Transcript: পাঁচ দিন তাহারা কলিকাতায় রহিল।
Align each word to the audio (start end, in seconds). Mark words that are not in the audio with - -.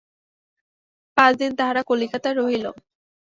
পাঁচ 1.17 1.31
দিন 1.39 1.51
তাহারা 1.55 1.81
কলিকাতায় 1.83 2.35
রহিল। 2.35 2.65